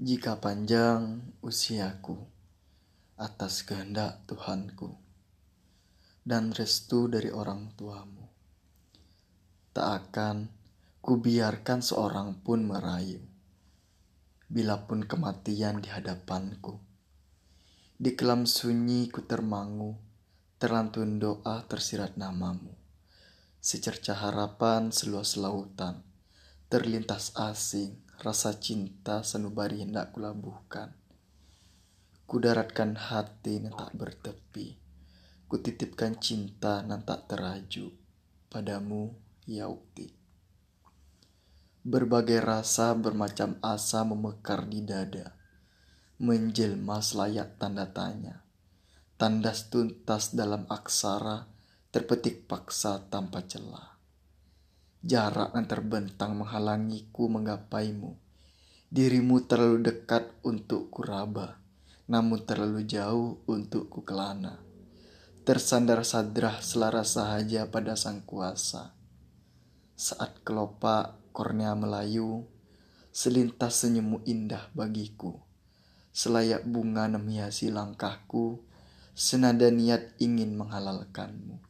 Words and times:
Jika 0.00 0.40
panjang 0.40 1.20
usiaku 1.44 2.16
atas 3.20 3.60
kehendak 3.68 4.24
Tuhanku 4.24 4.96
dan 6.24 6.56
restu 6.56 7.04
dari 7.04 7.28
orang 7.28 7.76
tuamu, 7.76 8.24
tak 9.76 10.08
akan 10.08 10.48
kubiarkan 11.04 11.84
seorang 11.84 12.40
pun 12.40 12.64
merayu. 12.64 13.20
Bila 14.48 14.88
pun 14.88 15.04
kematian 15.04 15.84
di 15.84 15.92
hadapanku, 15.92 16.80
di 18.00 18.16
kelam 18.16 18.48
sunyi 18.48 19.12
ku 19.12 19.28
termangu, 19.28 20.00
terlantun 20.56 21.20
doa 21.20 21.60
tersirat 21.68 22.16
namamu. 22.16 22.72
Secerca 23.60 24.16
harapan 24.16 24.96
seluas 24.96 25.36
lautan, 25.36 26.00
terlintas 26.72 27.36
asing 27.36 28.08
rasa 28.20 28.56
cinta 28.60 29.24
sanubari 29.24 29.80
hendak 29.80 30.12
kulabuhkan. 30.12 30.92
Kudaratkan 32.28 32.94
hati 32.94 33.58
yang 33.58 33.72
tak 33.74 33.96
bertepi. 33.96 34.76
Kutitipkan 35.50 36.20
cinta 36.22 36.84
nan 36.86 37.02
tak 37.02 37.26
teraju 37.26 38.00
padamu, 38.50 39.14
ya 39.46 39.70
ukti. 39.70 40.10
Berbagai 41.86 42.42
rasa 42.42 42.92
bermacam 42.98 43.56
asa 43.62 44.02
memekar 44.02 44.66
di 44.66 44.82
dada. 44.82 45.32
Menjelma 46.20 47.00
selayak 47.00 47.56
tanda 47.56 47.88
tanya. 47.88 48.44
Tandas 49.16 49.72
tuntas 49.72 50.36
dalam 50.36 50.68
aksara 50.68 51.48
terpetik 51.88 52.44
paksa 52.44 53.00
tanpa 53.08 53.40
celah. 53.48 53.99
Jarak 55.00 55.56
yang 55.56 55.64
terbentang 55.64 56.36
menghalangiku 56.36 57.24
menggapaimu. 57.32 58.20
Dirimu 58.92 59.48
terlalu 59.48 59.80
dekat 59.88 60.28
untuk 60.44 60.92
kuraba, 60.92 61.56
namun 62.04 62.44
terlalu 62.44 62.84
jauh 62.84 63.40
untuk 63.48 63.88
ku 63.88 64.04
kelana. 64.04 64.60
Tersandar 65.40 66.04
sadrah 66.04 66.60
selara 66.60 67.00
sahaja 67.00 67.64
pada 67.72 67.96
sang 67.96 68.20
kuasa. 68.28 68.92
Saat 69.96 70.44
kelopak 70.44 71.16
kornea 71.32 71.72
melayu, 71.72 72.44
selintas 73.08 73.80
senyummu 73.80 74.20
indah 74.28 74.68
bagiku. 74.76 75.40
Selayak 76.12 76.68
bunga 76.68 77.08
menghiasi 77.08 77.72
langkahku, 77.72 78.60
senada 79.16 79.72
niat 79.72 80.12
ingin 80.20 80.60
menghalalkanmu. 80.60 81.69